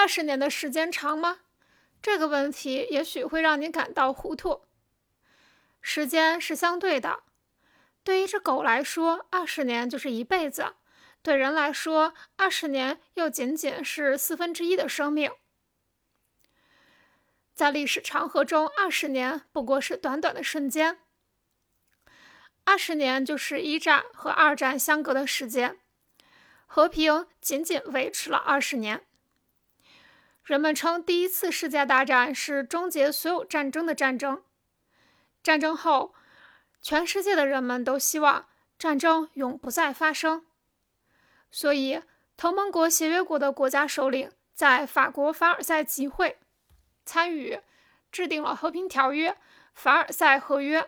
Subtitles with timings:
[0.00, 1.40] 二十年的时间长吗？
[2.00, 4.62] 这个问题也许会让你感到糊涂。
[5.82, 7.24] 时间是相对的，
[8.04, 10.76] 对一只狗来说，二十年就是一辈子；
[11.20, 15.32] 对人来说，二十年又仅仅是四分之一的生命。
[17.56, 21.00] 在历史长河中，二十年不过是短短的瞬间。
[22.62, 25.80] 二十年就是一战和二战相隔的时间，
[26.66, 29.04] 和平仅仅维持了二十年。
[30.48, 34.42] 人们称第一次世界大战是终结所有战争的战争。
[35.42, 36.14] 战争后，
[36.80, 38.46] 全世界的人们都希望
[38.78, 40.46] 战争永不再发生，
[41.50, 42.00] 所以
[42.38, 46.38] 同盟国、协约国的国家首领在法国凡尔赛集会
[47.04, 47.60] 参与
[48.10, 49.32] 制定了和平条约
[49.74, 50.80] 《凡尔赛合约》。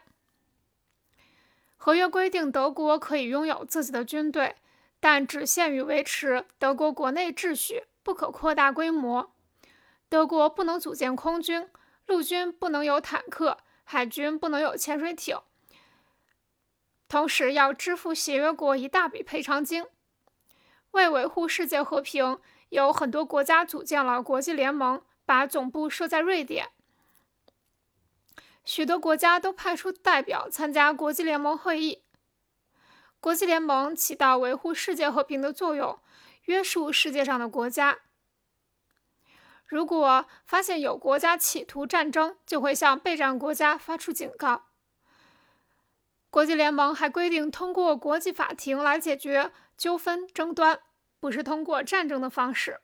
[1.76, 4.56] 合约规定，德国可以拥有自己的军队，
[5.00, 9.30] 但只限于维持德国国内秩序，不可扩大规模。
[10.10, 11.70] 德国不能组建空军，
[12.04, 13.56] 陆军不能有坦克。
[13.84, 15.40] 海军不能有潜水艇，
[17.08, 19.84] 同时要支付协约国一大笔赔偿金。
[20.92, 26.68] 为维护世界和平，有很多国家组建了国际联盟，把总部设在瑞典。
[28.64, 32.04] 许多国家都派出代表参加国际联盟会议。
[33.18, 35.98] 国际联盟起到维护世界和平的作用，
[36.44, 37.98] 约束世界上的国家。
[39.70, 44.66] 如果发现有国家企图战争，就会向备战国家发出警告。
[46.28, 50.80] 国际联盟还规定，通过国际法庭来解决纠纷争端，
[51.20, 52.80] 不是通过战争的方式。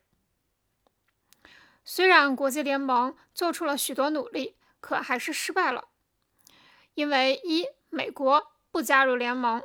[1.84, 5.88] 虽然国际联盟做出了许多努力，可还是失败了，
[6.94, 9.60] 因为一美国不加入联盟。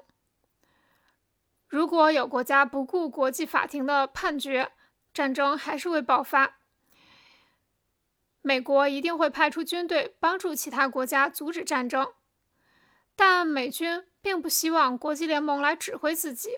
[1.68, 4.72] 如果有国家不顾国际法庭的判决，
[5.14, 6.58] 战争还是会爆发。
[8.44, 12.14] 美国一定会派出军队帮助其他国家阻止战争，
[13.16, 16.58] 但美军并不希望国际联盟来指挥自己。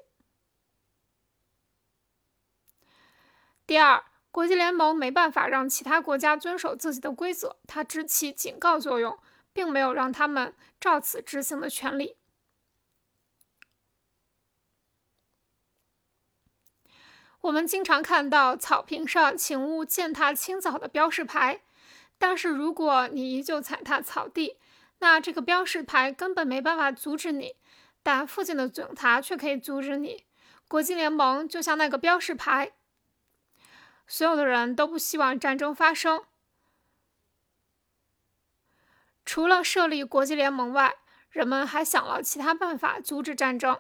[3.66, 9.20] 第二，国际联盟没办法让其他国家遵守自己的规则，它只起警告作用，
[9.52, 12.16] 并没有让他们照此执行的权利。
[17.42, 21.60] 我们经常看到草坪上“请勿践踏青草”的标识牌。
[22.18, 24.58] 但是，如果你依旧踩踏草地，
[25.00, 27.56] 那这个标识牌根本没办法阻止你，
[28.02, 30.26] 但附近的警察却可以阻止你。
[30.68, 32.72] 国际联盟就像那个标识牌，
[34.08, 36.24] 所有的人都不希望战争发生。
[39.26, 40.96] 除了设立国际联盟外，
[41.30, 43.80] 人们还想了其他办法阻止战争。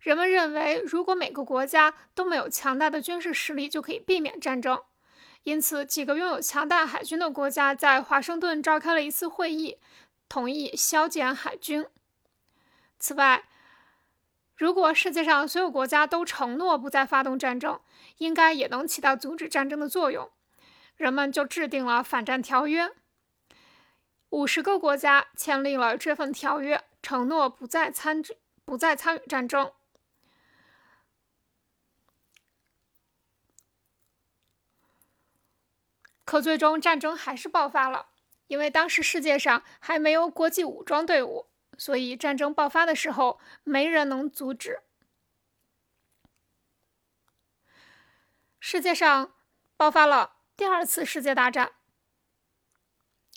[0.00, 4.82] 人们认为，如果每个国家都没有强大的军事实力，就可以避免战争。
[5.48, 9.78] 因此，几个拥有强大海军的国家在华盛顿召开了一次会议，
[10.28, 11.86] 同意削减海军。
[12.98, 13.44] 此外，
[14.54, 17.80] 如果世界上所有国家都承诺不再发动战争，
[18.18, 20.30] 应该也能起到阻止战争的作用。
[20.98, 22.90] 人们就制定了反战条约。
[24.28, 28.22] 五十个国家签订了这份条约，承诺不再参
[28.66, 29.72] 不再参与战争。
[36.28, 38.08] 可最终战争还是爆发了，
[38.48, 41.46] 因为当时世界上还没有国际武装队伍，
[41.78, 44.82] 所以战争爆发的时候没人能阻止。
[48.60, 49.32] 世界上
[49.78, 51.72] 爆发了第二次世界大战。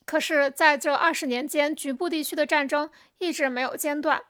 [0.06, 4.26] 可是，在这二十年间，局部地区的战争一直没有间断。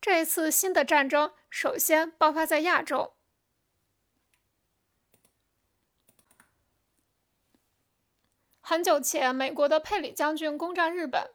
[0.00, 3.14] 这一次新的战争首先爆发在亚洲。
[8.66, 11.28] 很久前，美国的佩里将军攻占日本，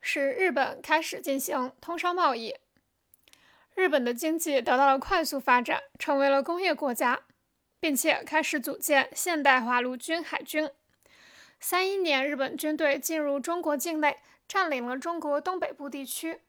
[0.00, 2.56] 使日本开始进行通商贸易。
[3.74, 7.24] 日本的经济得到了快速发展，成为了工业国家，
[7.78, 10.70] 并且开始组建现代化陆军、海军。
[11.60, 16.40] 三一年，日本军队进入中国境内，占领了中国东北部地区。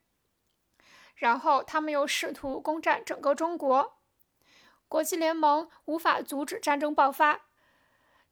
[1.15, 3.97] 然后，他们又试图攻占整个中国。
[4.87, 7.41] 国际联盟无法阻止战争爆发。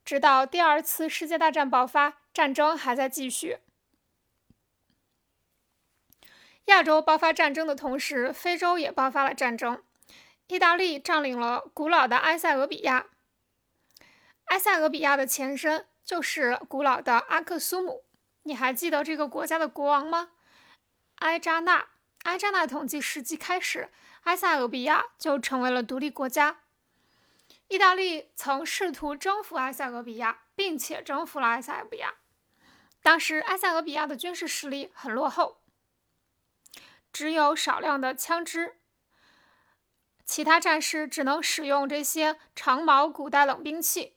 [0.04, 3.60] 直到第二次世界大战爆发，战争还在继续。
[6.66, 9.84] 亚洲爆发战争的同时，非洲也爆发了战争。
[10.48, 13.08] 意大利占领了古老的埃塞俄比亚。
[14.46, 18.04] 埃塞俄比亚的前身就是古老的阿克苏姆。
[18.44, 20.32] 你还记得这个国家的国王吗？
[21.20, 21.88] 埃扎纳。
[22.24, 23.90] 埃扎纳统计时期开始，
[24.24, 26.61] 埃塞俄比亚就成为了独立国家。
[27.72, 32.16] 意大利曾试图征服埃塞俄比亚，并且征服了埃塞俄比亚。
[33.02, 35.62] 当时，埃塞俄比亚的军事实力很落后，
[37.14, 38.76] 只有少量的枪支，
[40.26, 44.16] 其他战士只能使用这些长矛古代冷兵器。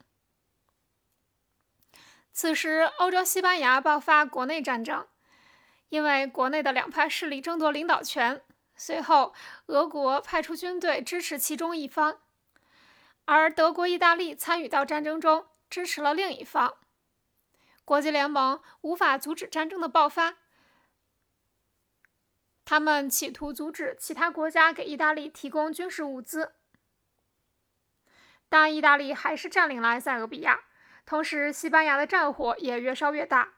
[2.32, 5.06] 此时，欧洲西班牙爆发国内战争，
[5.90, 8.42] 因为国内的两派势力争夺领导权。
[8.74, 9.32] 随后，
[9.66, 12.18] 俄国派出军队支持其中一方，
[13.24, 16.76] 而德国、意大利参与到战争中，支持了另一方。
[17.84, 20.36] 国际联盟无法阻止战争的爆发，
[22.64, 26.54] 他们企图阻止其他国家给意大利提供军事物资，
[28.48, 30.64] 但意大利还是占领了埃塞俄比亚，
[31.04, 33.54] 同时西班牙的战火也越烧越大。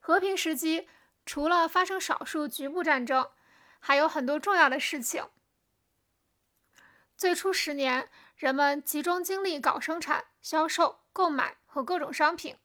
[0.00, 0.88] 和平时期。
[1.26, 3.28] 除了发生少数局部战争，
[3.80, 5.28] 还有很多重要的事情。
[7.18, 12.56] 最初十年，人们集中精力搞生产、销售、购买和各种商品。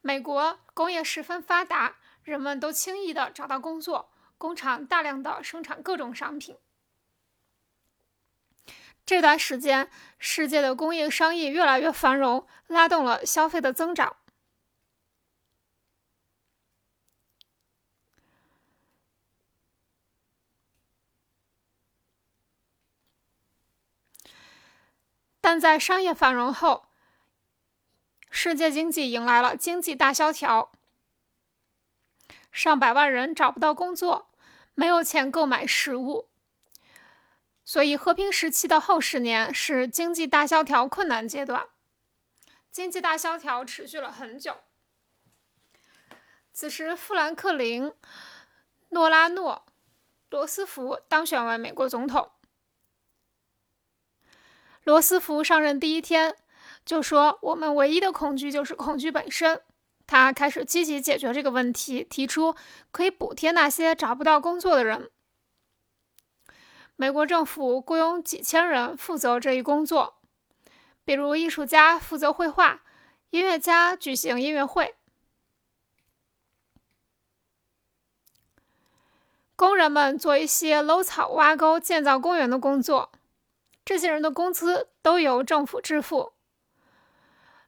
[0.00, 6.56] 美国工业十分发达，人们都轻易的找到工作，工厂大量的生产各种商品。
[9.04, 9.90] 这段时间，
[10.20, 14.18] 世界的工业商业越来越繁荣，拉动了消费的增长。
[25.50, 26.86] 但在商业繁荣后，
[28.30, 30.70] 世界经济迎来了经济大萧条，
[32.52, 34.30] 上百万人找不到工作，
[34.76, 36.28] 没有钱购买食物，
[37.64, 41.66] 所以和平时期的后十年是经济大萧条困难阶段。
[42.70, 44.58] 经济大萧条持续了很久。
[46.52, 47.86] 此时，富兰克林·
[48.90, 49.64] 诺拉诺·
[50.30, 52.30] 罗斯福当选为美国总统。
[54.84, 56.36] 罗斯福上任第一天
[56.84, 59.62] 就说：“我们唯一的恐惧就是恐惧本身。”
[60.06, 62.56] 他开始积极解决这个问题，提出
[62.90, 65.08] 可以补贴那些找不到工作的人。
[66.96, 70.16] 美国政府雇佣几千人负责这一工作，
[71.04, 72.82] 比如艺术家负责绘画，
[73.30, 74.96] 音乐家举行音乐会，
[79.54, 83.12] 工人们做一些搂草、挖沟、建造公园的工作。
[83.84, 86.34] 这些人的工资都由政府支付。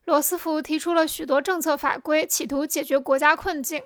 [0.04, 3.84] 罗斯福提出了许多政策法规，企图解决国家困境，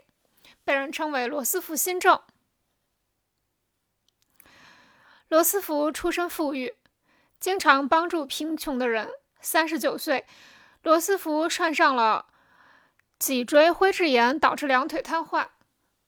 [0.64, 2.22] 被人称为“罗斯福新政”。
[5.28, 6.74] 罗斯福出身富裕，
[7.38, 9.10] 经常帮助贫穷的人。
[9.40, 10.26] 三十九岁，
[10.82, 12.26] 罗斯福患上了
[13.18, 15.48] 脊椎灰质炎，导致两腿瘫痪，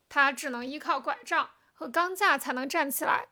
[0.09, 3.29] 他只能依靠拐杖和钢架才能站起来。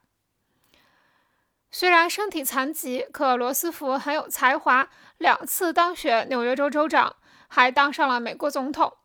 [1.71, 7.17] 虽然身体残疾，可罗斯福很有才华，两次当选纽约州州长，
[7.49, 8.97] 还当上了美国总统。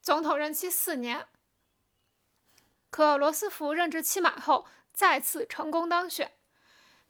[0.00, 1.26] 总统任期四年。
[2.90, 6.30] 可罗斯福任职期满后，再次成功当选。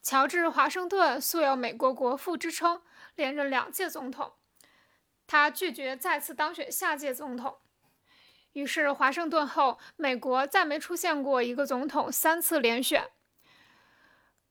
[0.00, 2.80] 乔治·华盛顿素有“美国国父”之称，
[3.14, 4.32] 连任两届总统。
[5.26, 7.58] 他拒绝再次当选下届总统。
[8.52, 13.10] 于是华盛顿后，美国再没出现过一个总统三次连选。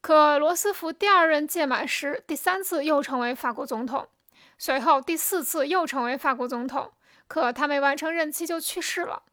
[0.03, 4.10] 可罗斯福第二任届满时，第三次又成为法国总统，
[4.57, 6.91] 随后第四次又成为法国总统，
[7.29, 9.24] 可他没完成任期就去世了。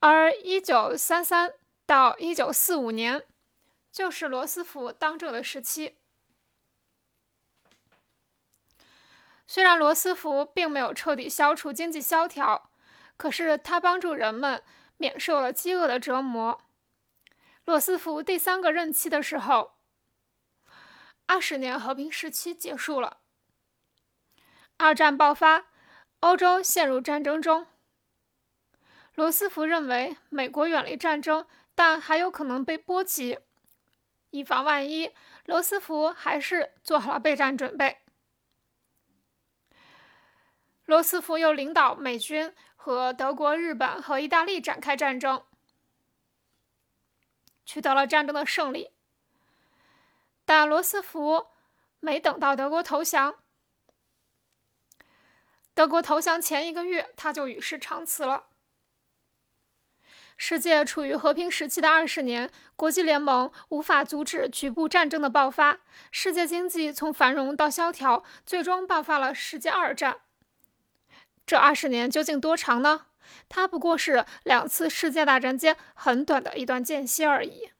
[0.00, 1.52] 而1933
[1.86, 3.24] 到1945年，
[3.92, 5.94] 就是罗斯福当政的时期。
[9.46, 12.68] 虽然罗斯福并没有彻底消除经济萧条，
[13.16, 14.60] 可是他帮助人们
[14.96, 16.62] 免受了饥饿的折磨。
[17.66, 19.72] 罗斯福第三个任期的时候，
[21.26, 23.18] 二十年和平时期结束了。
[24.76, 25.66] 二战爆发，
[26.20, 27.66] 欧洲陷入战争中。
[29.16, 31.44] 罗斯福认为美国远离战争，
[31.74, 33.40] 但还有可能被波及。
[34.30, 35.10] 以防万一，
[35.44, 37.98] 罗斯福还是做好了备战准备。
[40.84, 45.42] 罗斯福又领导美军和德国、日本和意大利展开战争。
[47.66, 48.92] 取得了战争的胜利，
[50.46, 51.48] 但罗斯福
[52.00, 53.34] 没等到德国投降。
[55.74, 58.44] 德国投降前一个月，他就与世长辞了。
[60.38, 65.80] 世界处于和平时期的二十年，国际联盟无法阻止局部战争的爆发，
[66.10, 70.20] 世界经济从繁荣到萧条，最终爆发了世界二战。
[71.44, 73.06] 这二十年究竟多长呢？
[73.48, 77.70] 它不过是两次世界大战间很短的一段间隙而已。